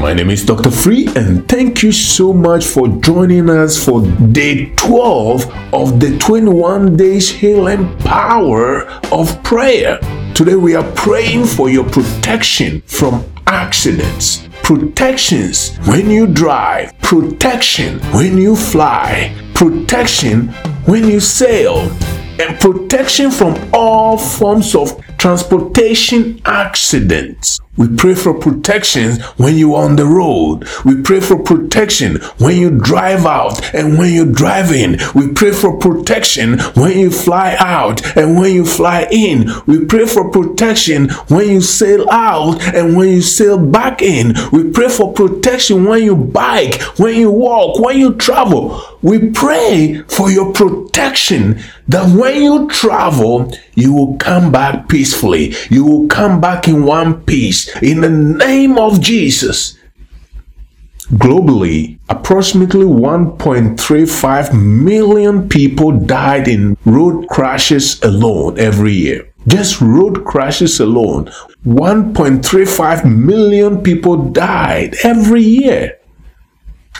[0.00, 0.70] my name is Dr.
[0.70, 4.00] Free, and thank you so much for joining us for
[4.32, 9.98] day 12 of the 21 days healing power of prayer.
[10.34, 18.38] Today, we are praying for your protection from accidents, protections when you drive, protection when
[18.38, 20.48] you fly, protection
[20.86, 21.90] when you sail,
[22.40, 27.60] and protection from all forms of transportation accidents.
[27.76, 30.66] We pray for protection when you're on the road.
[30.84, 34.98] We pray for protection when you drive out and when you drive in.
[35.14, 39.50] We pray for protection when you fly out and when you fly in.
[39.66, 44.34] We pray for protection when you sail out and when you sail back in.
[44.52, 48.82] We pray for protection when you bike, when you walk, when you travel.
[49.02, 55.54] We pray for your protection that when you travel, you will come back peacefully.
[55.70, 59.76] You will come back in one piece in the name of Jesus.
[61.12, 69.32] Globally, approximately 1.35 million people died in road crashes alone every year.
[69.48, 71.24] Just road crashes alone,
[71.66, 75.98] 1.35 million people died every year.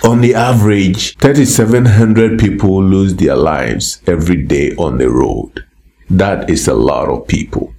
[0.02, 5.64] On the average, 3,700 people lose their lives every day on the road.
[6.10, 7.72] That is a lot of people.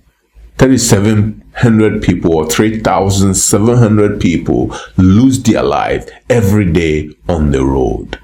[0.57, 8.19] 3,700 people or 3,700 people lose their life every day on the road.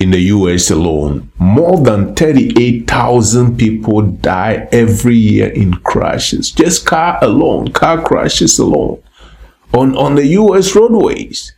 [0.00, 6.50] In the US alone, more than 38,000 people die every year in crashes.
[6.50, 9.00] Just car alone, car crashes alone.
[9.72, 11.54] On, on the US roadways,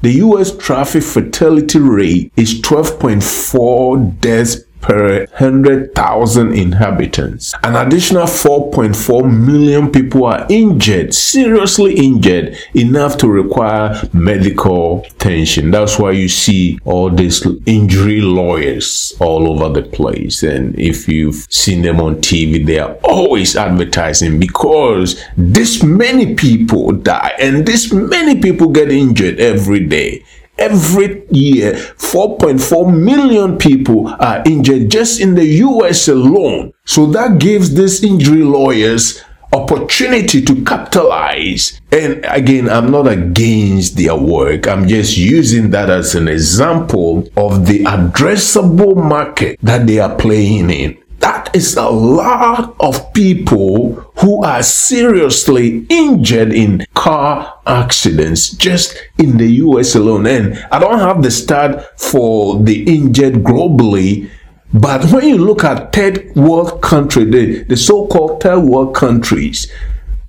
[0.00, 7.54] the US traffic fatality rate is 12.4 deaths per 100,000 inhabitants.
[7.62, 15.70] An additional 4.4 million people are injured, seriously injured, enough to require medical attention.
[15.70, 20.42] That's why you see all these injury lawyers all over the place.
[20.42, 26.92] And if you've seen them on TV, they are always advertising because this many people
[26.92, 30.24] die and this many people get injured every day.
[30.58, 36.72] Every year, 4.4 million people are injured just in the US alone.
[36.84, 41.80] So that gives these injury lawyers opportunity to capitalize.
[41.90, 44.66] And again, I'm not against their work.
[44.66, 50.70] I'm just using that as an example of the addressable market that they are playing
[50.70, 50.98] in.
[51.18, 59.36] That is a lot of people who are seriously injured in car accidents just in
[59.36, 60.26] the US alone.
[60.26, 64.30] And I don't have the stat for the injured globally.
[64.72, 69.72] But when you look at third world country, the, the so-called third world countries,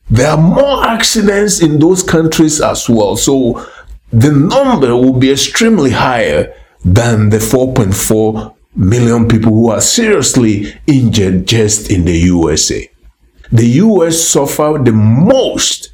[0.10, 3.16] there are more accidents in those countries as well.
[3.16, 3.66] So
[4.12, 11.48] the number will be extremely higher than the 4.4 million people who are seriously injured
[11.48, 12.90] just in the USA.
[13.52, 15.92] The US suffered the most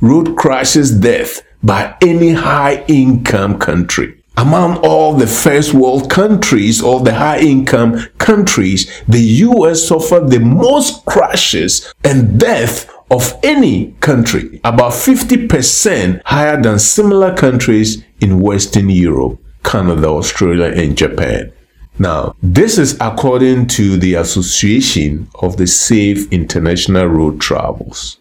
[0.00, 4.14] road crashes death by any high income country.
[4.36, 10.38] Among all the first world countries or the high income countries, the US suffered the
[10.38, 18.90] most crashes and death of any country, about 50% higher than similar countries in Western
[18.90, 21.52] Europe, Canada, Australia, and Japan.
[21.98, 28.18] Now, this is according to the Association of the Safe International Road Travels.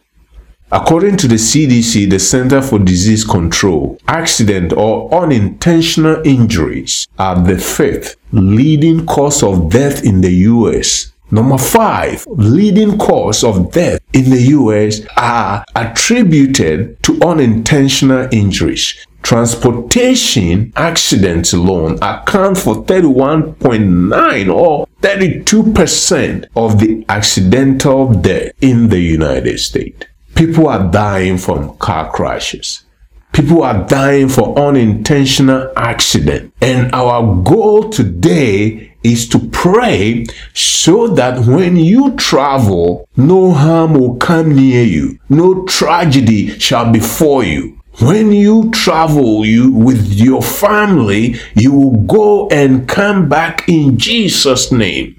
[0.71, 7.57] According to the CDC, the Center for Disease Control, accident or unintentional injuries are the
[7.57, 11.13] fifth leading cause of death in the US.
[11.29, 19.05] Number five, leading cause of death in the US are attributed to unintentional injuries.
[19.27, 29.59] Transportation accidents alone account for 31.9 or 32% of the accidental death in the United
[29.59, 30.07] States.
[30.33, 32.85] People are dying from car crashes.
[33.33, 36.53] People are dying for unintentional accident.
[36.61, 44.15] And our goal today is to pray so that when you travel, no harm will
[44.15, 45.19] come near you.
[45.27, 47.77] No tragedy shall befall you.
[47.99, 54.71] When you travel you with your family, you will go and come back in Jesus'
[54.71, 55.15] name.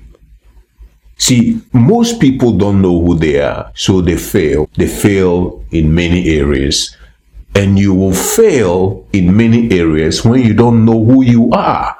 [1.17, 4.71] See, most people don't know who they are, so they fail.
[4.77, 6.97] They fail in many areas.
[7.57, 11.97] And you will fail in many areas when you don't know who you are.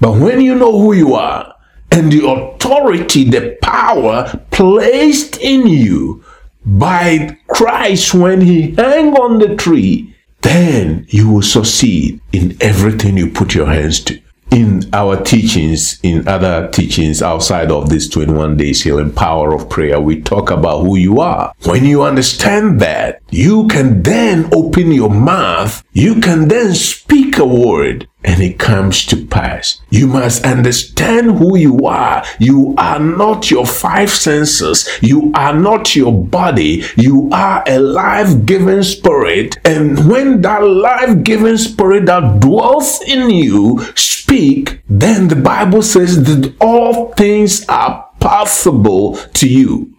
[0.00, 1.56] But when you know who you are
[1.90, 6.24] and the authority, the power placed in you
[6.64, 13.30] by Christ when he hung on the tree, then you will succeed in everything you
[13.30, 14.20] put your hands to
[14.50, 20.00] in our teachings, in other teachings outside of this 21 days healing power of prayer,
[20.00, 21.52] we talk about who you are.
[21.64, 27.46] When you understand that, you can then open your mouth, you can then speak a
[27.46, 29.80] word and it comes to pass.
[29.90, 32.24] You must understand who you are.
[32.38, 34.88] You are not your five senses.
[35.00, 36.82] You are not your body.
[36.96, 39.56] You are a life giving spirit.
[39.64, 46.24] And when that life giving spirit that dwells in you speak, then the Bible says
[46.24, 49.97] that all things are possible to you.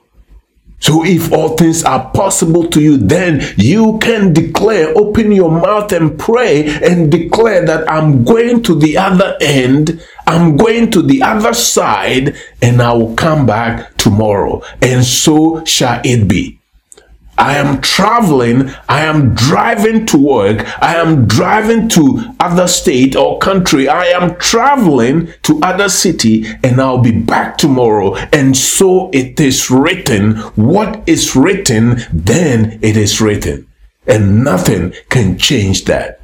[0.80, 5.92] So if all things are possible to you, then you can declare, open your mouth
[5.92, 11.22] and pray and declare that I'm going to the other end, I'm going to the
[11.22, 14.62] other side, and I will come back tomorrow.
[14.81, 16.58] And so shall it be.
[17.39, 23.39] I am traveling, I am driving to work, I am driving to other state or
[23.39, 28.15] country, I am traveling to other city and I'll be back tomorrow.
[28.33, 33.68] And so it is written, what is written, then it is written.
[34.06, 36.19] And nothing can change that.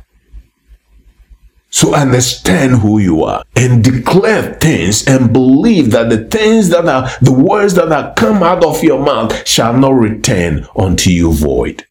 [1.76, 7.10] So understand who you are and declare things and believe that the things that are
[7.22, 11.86] the words that are come out of your mouth shall not return unto you void.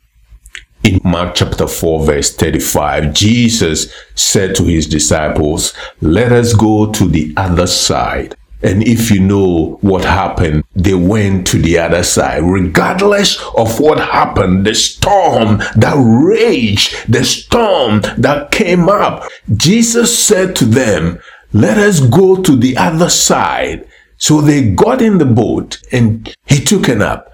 [0.85, 7.07] In Mark chapter 4 verse 35, Jesus said to his disciples, let us go to
[7.07, 8.35] the other side.
[8.65, 12.43] And if you know what happened, they went to the other side.
[12.43, 20.57] Regardless of what happened, the storm that raged, the storm that came up, Jesus said
[20.57, 21.21] to them,
[21.55, 23.87] let us go to the other side.
[24.17, 27.29] So they got in the boat and he took a nap.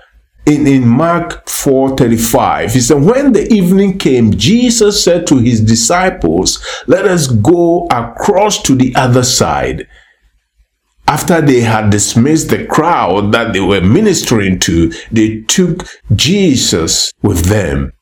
[0.46, 6.62] In, in Mark 4:35, he said, When the evening came, Jesus said to his disciples,
[6.86, 9.86] Let us go across to the other side
[11.10, 15.84] after they had dismissed the crowd that they were ministering to, they took
[16.14, 17.92] Jesus with them.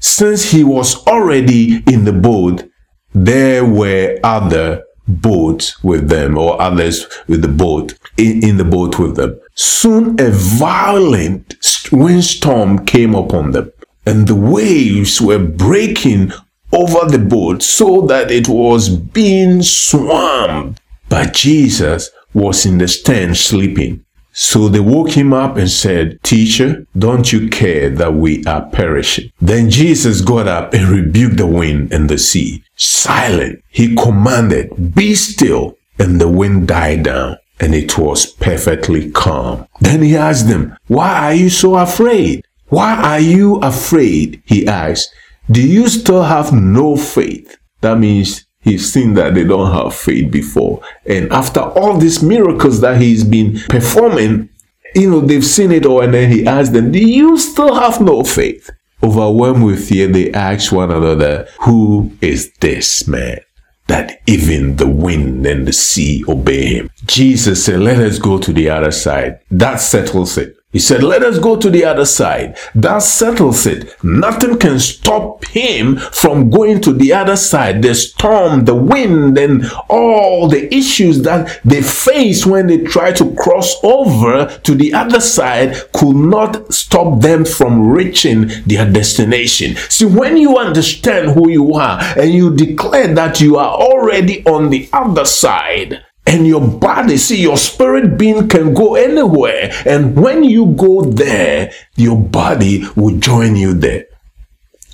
[0.00, 2.68] Since he was already in the boat,
[3.14, 8.98] there were other boats with them or others with the boat in, in the boat
[8.98, 9.38] with them.
[9.54, 11.54] Soon a violent
[11.92, 13.70] windstorm came upon them
[14.04, 16.32] and the waves were breaking
[16.72, 20.80] over the boat so that it was being swamped.
[21.08, 24.04] But Jesus was in the stern sleeping.
[24.32, 29.32] So they woke him up and said, Teacher, don't you care that we are perishing?
[29.40, 32.62] Then Jesus got up and rebuked the wind and the sea.
[32.76, 35.76] Silent, he commanded, Be still.
[35.98, 39.66] And the wind died down and it was perfectly calm.
[39.80, 42.44] Then he asked them, Why are you so afraid?
[42.68, 44.42] Why are you afraid?
[44.46, 45.12] He asked.
[45.50, 47.58] Do you still have no faith?
[47.80, 50.82] That means He's seen that they don't have faith before.
[51.06, 54.50] And after all these miracles that he's been performing,
[54.94, 56.02] you know, they've seen it all.
[56.02, 58.70] And then he asked them, Do you still have no faith?
[59.02, 63.40] Overwhelmed with fear, they asked one another, Who is this man?
[63.86, 66.90] That even the wind and the sea obey him.
[67.06, 69.40] Jesus said, Let us go to the other side.
[69.50, 70.56] That settles it.
[70.72, 72.56] He said, let us go to the other side.
[72.76, 73.92] That settles it.
[74.04, 77.82] Nothing can stop him from going to the other side.
[77.82, 83.34] The storm, the wind, and all the issues that they face when they try to
[83.34, 89.74] cross over to the other side could not stop them from reaching their destination.
[89.88, 94.70] See, when you understand who you are and you declare that you are already on
[94.70, 99.72] the other side, and your body, see, your spirit being can go anywhere.
[99.86, 104.06] And when you go there, your body will join you there.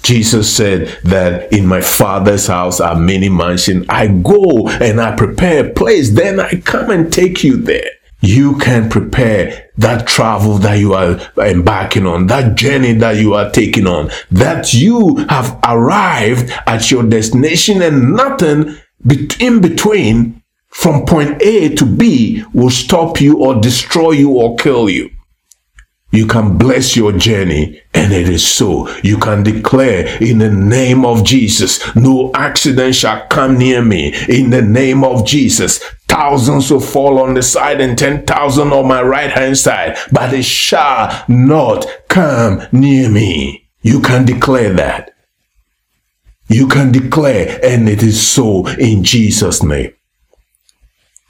[0.02, 3.86] Jesus said that in my father's house are many mansions.
[3.88, 6.10] I go and I prepare a place.
[6.12, 7.90] Then I come and take you there.
[8.20, 13.50] You can prepare that travel that you are embarking on, that journey that you are
[13.50, 18.76] taking on, that you have arrived at your destination and nothing
[19.40, 20.42] in between
[20.76, 25.10] from point A to B will stop you or destroy you or kill you.
[26.12, 28.88] You can bless your journey, and it is so.
[29.02, 34.14] You can declare in the name of Jesus, no accident shall come near me.
[34.28, 35.78] In the name of Jesus,
[36.08, 40.44] thousands will fall on the side and 10,000 on my right hand side, but it
[40.44, 43.66] shall not come near me.
[43.80, 45.14] You can declare that.
[46.48, 49.94] You can declare, and it is so in Jesus' name.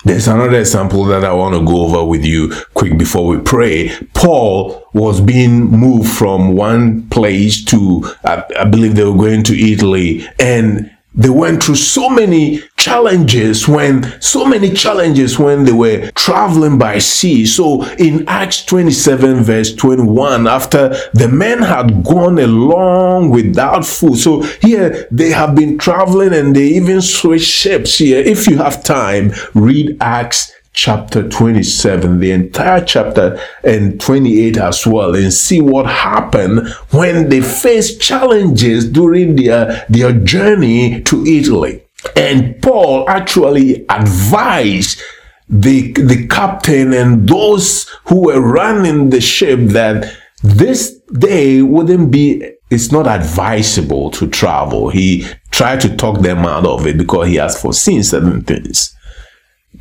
[0.07, 3.91] There's another example that I want to go over with you quick before we pray.
[4.15, 9.61] Paul was being moved from one place to, I, I believe they were going to
[9.61, 16.11] Italy, and they went through so many challenges when, so many challenges when they were
[16.12, 17.46] traveling by sea.
[17.46, 24.16] So in Acts 27 verse 21, after the men had gone along without food.
[24.16, 28.18] So here they have been traveling and they even switched ships here.
[28.18, 35.16] If you have time, read Acts chapter 27, the entire chapter and 28 as well,
[35.16, 41.83] and see what happened when they faced challenges during their, their journey to Italy.
[42.14, 45.00] And Paul actually advised
[45.49, 52.52] the, the captain and those who were running the ship that this day wouldn't be
[52.68, 54.90] it's not advisable to travel.
[54.90, 58.96] He tried to talk them out of it because he has foreseen certain things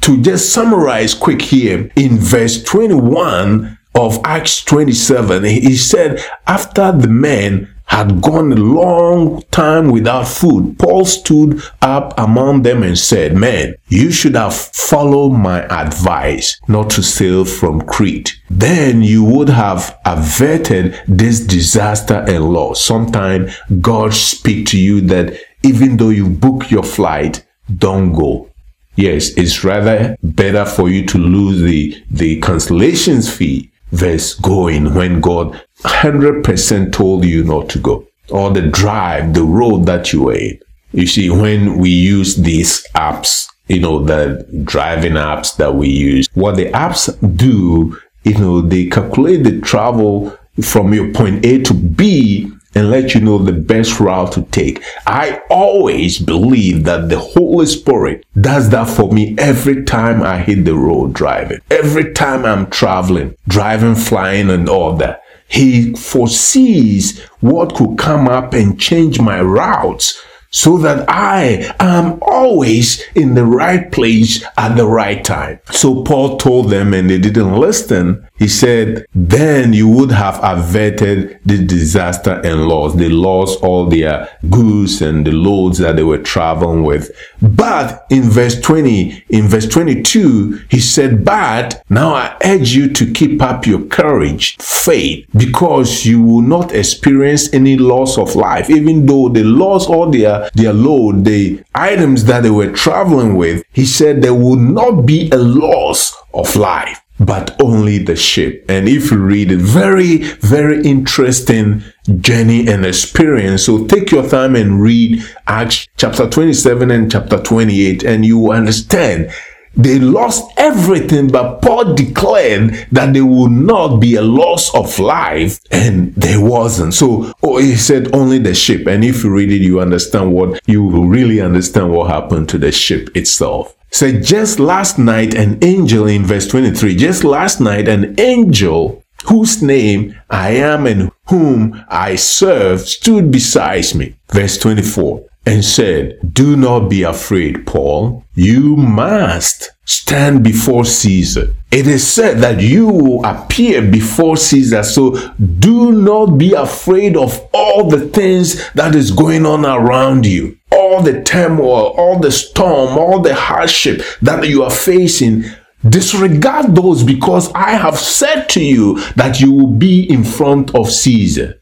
[0.01, 7.07] to just summarize quick here in verse 21 of Acts 27, he said, after the
[7.07, 13.35] men had gone a long time without food, Paul stood up among them and said,
[13.35, 18.35] Men, you should have followed my advice not to sail from Crete.
[18.49, 22.81] Then you would have averted this disaster and loss.
[22.81, 23.49] Sometime
[23.79, 27.45] God speak to you that even though you book your flight,
[27.77, 28.49] don't go.
[28.95, 35.21] Yes, it's rather better for you to lose the, the cancellations fee versus going when
[35.21, 38.07] God 100% told you not to go.
[38.29, 40.59] Or the drive, the road that you are in.
[40.93, 46.27] You see, when we use these apps, you know, the driving apps that we use,
[46.33, 51.73] what the apps do, you know, they calculate the travel from your point A to
[51.73, 54.83] B and let you know the best route to take.
[55.07, 60.65] I always believe that the Holy Spirit does that for me every time I hit
[60.65, 61.59] the road driving.
[61.71, 65.23] Every time I'm traveling, driving, flying, and all that.
[65.47, 73.03] He foresees what could come up and change my routes so that I am always
[73.15, 75.59] in the right place at the right time.
[75.71, 78.27] So Paul told them and they didn't listen.
[78.37, 82.93] He said, then you would have averted the disaster and loss.
[82.95, 87.11] They lost all their goods and the loads that they were traveling with.
[87.41, 93.11] But in verse 20, in verse 22, he said, but now I urge you to
[93.13, 99.05] keep up your courage, faith, because you will not experience any loss of life, even
[99.05, 103.63] though they lost all their, their load, the items that they were traveling with.
[103.71, 108.65] He said there will not be a loss of life but only the ship.
[108.67, 111.81] And if you read it, very, very interesting
[112.19, 113.65] journey and experience.
[113.65, 118.51] So take your time and read Acts chapter 27 and chapter 28 and you will
[118.51, 119.31] understand
[119.75, 125.59] they lost everything, but Paul declared that there would not be a loss of life,
[125.71, 126.93] and there wasn't.
[126.93, 128.87] So oh, he said only the ship.
[128.87, 132.57] And if you read it, you understand what you will really understand what happened to
[132.57, 133.75] the ship itself.
[133.91, 139.61] Said just last night, an angel in verse 23, just last night, an angel whose
[139.61, 144.15] name I am and whom I serve stood beside me.
[144.31, 148.23] Verse 24 and said, Do not be afraid, Paul.
[148.33, 151.53] You must stand before Caesar.
[151.71, 154.83] It is said that you will appear before Caesar.
[154.83, 160.57] So do not be afraid of all the things that is going on around you.
[160.71, 165.45] All the turmoil, all the storm, all the hardship that you are facing.
[165.87, 170.91] Disregard those because I have said to you that you will be in front of
[170.91, 171.61] Caesar.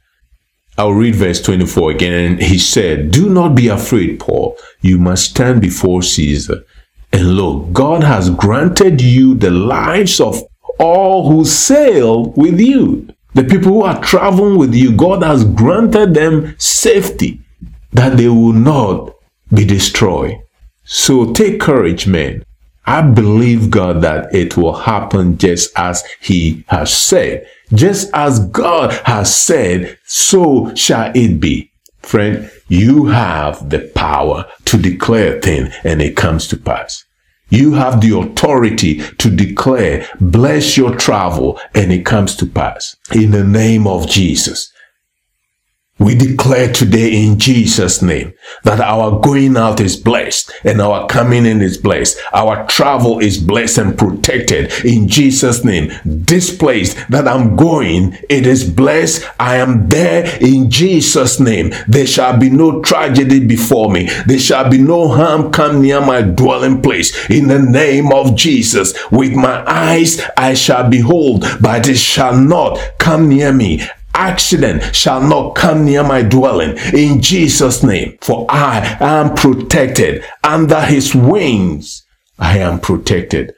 [0.78, 2.40] I'll read verse 24 again.
[2.40, 4.58] He said, Do not be afraid, Paul.
[4.82, 6.64] You must stand before Caesar.
[7.12, 10.42] And look, God has granted you the lives of
[10.80, 13.08] all who sail with you.
[13.36, 17.42] The people who are traveling with you, God has granted them safety
[17.92, 19.14] that they will not
[19.54, 20.40] be destroyed.
[20.84, 22.44] So take courage, men.
[22.86, 27.48] I believe God that it will happen just as He has said.
[27.74, 31.72] Just as God has said, so shall it be.
[32.02, 37.06] Friend, you have the power to declare a thing and it comes to pass.
[37.50, 42.96] You have the authority to declare, bless your travel and it comes to pass.
[43.14, 44.73] In the name of Jesus.
[46.00, 48.34] We declare today in Jesus' name
[48.64, 52.18] that our going out is blessed and our coming in is blessed.
[52.34, 55.94] Our travel is blessed and protected in Jesus' name.
[56.04, 59.24] This place that I'm going, it is blessed.
[59.40, 61.76] I am there in Jesus' name.
[61.88, 64.10] There shall be no tragedy before me.
[64.26, 67.30] There shall be no harm come near my dwelling place.
[67.30, 72.80] In the name of Jesus, with my eyes I shall behold, but it shall not
[72.98, 78.18] come near me accident shall not come near my dwelling in Jesus name.
[78.22, 82.06] For I am protected under his wings.
[82.40, 83.54] I am protected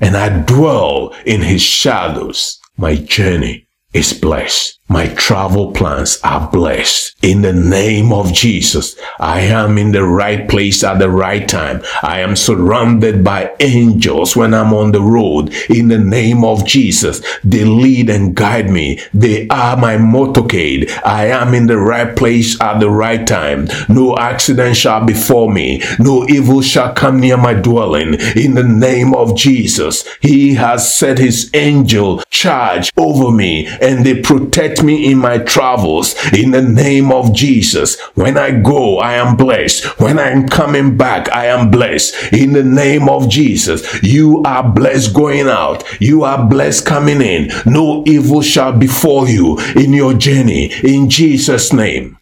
[0.00, 2.58] and I dwell in his shadows.
[2.76, 7.16] My journey is blessed my travel plans are blessed.
[7.22, 11.82] In the name of Jesus, I am in the right place at the right time.
[12.02, 15.52] I am surrounded by angels when I'm on the road.
[15.68, 19.00] In the name of Jesus, they lead and guide me.
[19.12, 20.88] They are my motorcade.
[21.04, 23.68] I am in the right place at the right time.
[23.88, 25.82] No accident shall befall me.
[25.98, 28.14] No evil shall come near my dwelling.
[28.36, 34.20] In the name of Jesus, He has set His angel charge over me and they
[34.20, 38.00] protect me in my travels in the name of Jesus.
[38.14, 39.84] When I go, I am blessed.
[40.00, 44.02] When I'm coming back, I am blessed in the name of Jesus.
[44.02, 45.84] You are blessed going out.
[46.00, 47.50] You are blessed coming in.
[47.64, 52.18] No evil shall befall you in your journey in Jesus' name.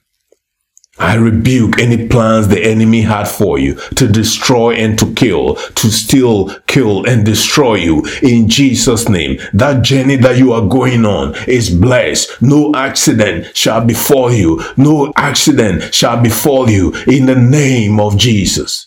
[0.98, 5.90] I rebuke any plans the enemy had for you to destroy and to kill, to
[5.90, 9.38] steal, kill and destroy you in Jesus name.
[9.52, 12.40] That journey that you are going on is blessed.
[12.40, 14.62] No accident shall befall you.
[14.76, 18.86] No accident shall befall you in the name of Jesus.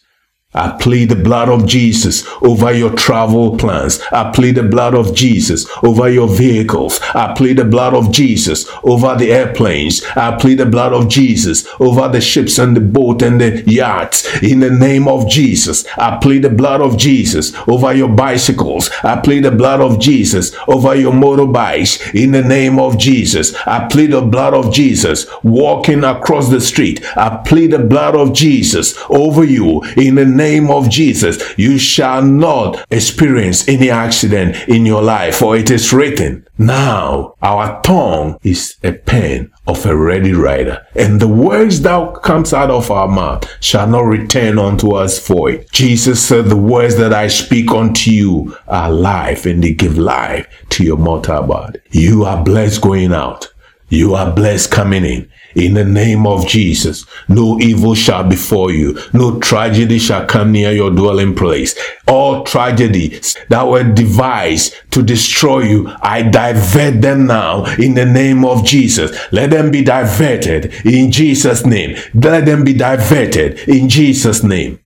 [0.57, 4.01] I plead the blood of Jesus over your travel plans.
[4.11, 6.99] I plead the blood of Jesus over your vehicles.
[7.13, 10.03] I plead the blood of Jesus over the airplanes.
[10.15, 14.41] I plead the blood of Jesus over the ships and the boat and the yachts.
[14.41, 18.89] In the name of Jesus, I plead the blood of Jesus over your bicycles.
[19.03, 22.15] I plead the blood of Jesus over your motorbikes.
[22.15, 27.05] In the name of Jesus, I plead the blood of Jesus walking across the street.
[27.15, 32.21] I plead the blood of Jesus over you in the name of Jesus, you shall
[32.21, 38.75] not experience any accident in your life, for it is written, Now our tongue is
[38.83, 43.45] a pen of a ready writer, and the words that comes out of our mouth
[43.61, 45.67] shall not return unto us void.
[45.71, 50.47] Jesus said, The words that I speak unto you are life, and they give life
[50.69, 51.79] to your mortal body.
[51.91, 53.53] You are blessed going out.
[53.89, 55.29] You are blessed coming in.
[55.55, 58.99] In the name of Jesus, no evil shall befall you.
[59.13, 61.75] No tragedy shall come near your dwelling place.
[62.07, 68.45] All tragedies that were devised to destroy you, I divert them now in the name
[68.45, 69.17] of Jesus.
[69.31, 71.97] Let them be diverted in Jesus' name.
[72.13, 74.79] Let them be diverted in Jesus' name.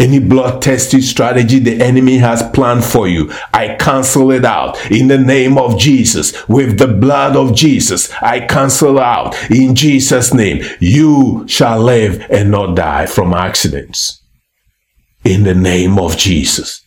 [0.00, 5.18] Any bloodthirsty strategy the enemy has planned for you, I cancel it out in the
[5.18, 6.48] name of Jesus.
[6.48, 10.64] With the blood of Jesus, I cancel out in Jesus' name.
[10.80, 14.22] You shall live and not die from accidents.
[15.22, 16.79] In the name of Jesus.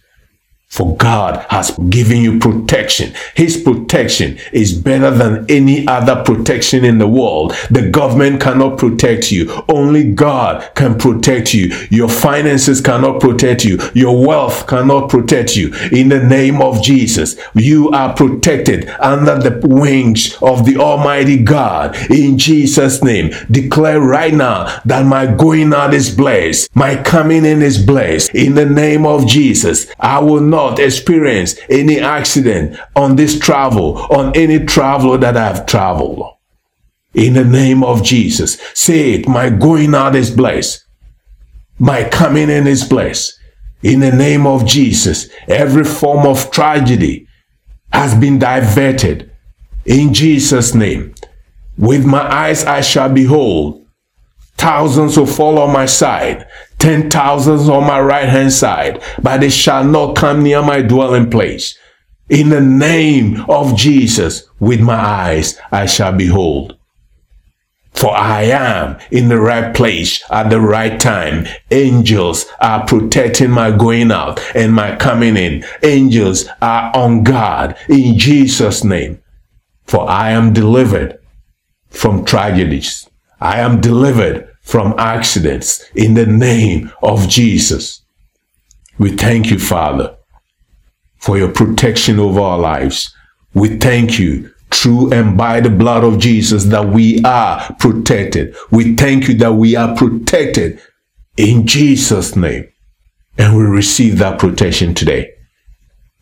[0.74, 3.14] For God has given you protection.
[3.36, 7.54] His protection is better than any other protection in the world.
[7.70, 9.52] The government cannot protect you.
[9.70, 11.72] Only God can protect you.
[11.92, 13.78] Your finances cannot protect you.
[13.94, 15.72] Your wealth cannot protect you.
[15.92, 21.96] In the name of Jesus, you are protected under the wings of the Almighty God.
[22.10, 26.76] In Jesus' name, declare right now that my going out is blessed.
[26.76, 28.34] My coming in is blessed.
[28.34, 33.97] In the name of Jesus, I will not not experience any accident on this travel,
[34.12, 36.38] on any travel that I've traveled.
[37.13, 40.86] In the name of Jesus, say it, my going out is blessed.
[41.78, 43.39] My coming in is blessed.
[43.84, 47.28] In the name of Jesus, every form of tragedy
[47.91, 49.30] has been diverted.
[49.86, 51.13] In Jesus' name,
[51.78, 53.86] with my eyes I shall behold.
[54.56, 56.47] Thousands will fall on my side,
[56.84, 61.30] ten thousands on my right hand side, but they shall not come near my dwelling
[61.30, 61.78] place.
[62.28, 66.78] In the name of Jesus, with my eyes I shall behold.
[67.93, 71.48] For I am in the right place at the right time.
[71.72, 75.63] Angels are protecting my going out and my coming in.
[75.84, 79.24] Angels are on guard in Jesus' name.
[79.86, 81.17] For I am delivered
[81.89, 83.08] from tragedies.
[83.39, 88.02] I am delivered from accidents in the name of Jesus.
[88.97, 90.15] We thank you, Father,
[91.17, 93.13] for your protection over our lives.
[93.54, 98.56] We thank you through and by the blood of Jesus that we are protected.
[98.71, 100.82] We thank you that we are protected
[101.38, 102.69] in Jesus' name.
[103.38, 105.34] And we receive that protection today.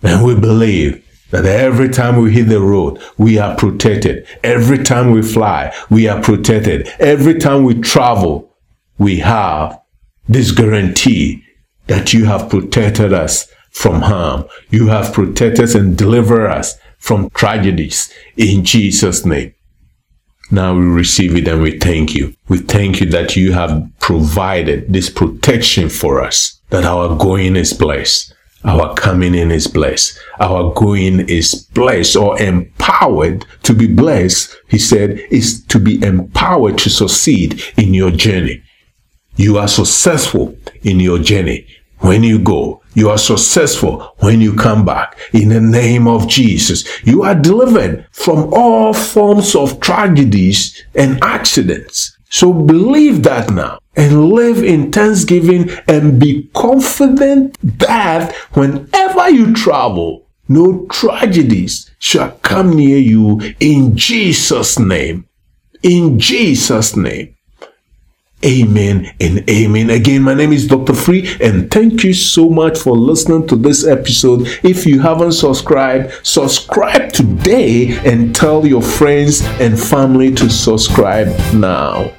[0.01, 4.27] And we believe that every time we hit the road, we are protected.
[4.43, 6.87] Every time we fly, we are protected.
[6.99, 8.53] Every time we travel,
[8.97, 9.81] we have
[10.27, 11.43] this guarantee
[11.87, 14.45] that you have protected us from harm.
[14.69, 19.53] You have protected us and delivered us from tragedies in Jesus' name.
[20.51, 22.35] Now we receive it and we thank you.
[22.49, 27.73] We thank you that you have provided this protection for us, that our going is
[27.73, 28.30] blessed.
[28.63, 30.19] Our coming in is blessed.
[30.39, 34.55] Our going is blessed or empowered to be blessed.
[34.69, 38.61] He said is to be empowered to succeed in your journey.
[39.35, 41.65] You are successful in your journey
[41.99, 42.81] when you go.
[42.93, 45.17] You are successful when you come back.
[45.33, 52.17] In the name of Jesus, you are delivered from all forms of tragedies and accidents.
[52.29, 60.27] So believe that now and live in thanksgiving and be confident that whenever you travel,
[60.47, 65.27] no tragedies shall come near you in Jesus' name.
[65.83, 67.35] In Jesus' name.
[68.43, 69.91] Amen and amen.
[69.91, 70.93] Again, my name is Dr.
[70.93, 74.47] Free, and thank you so much for listening to this episode.
[74.63, 82.11] If you haven't subscribed, subscribe today and tell your friends and family to subscribe now.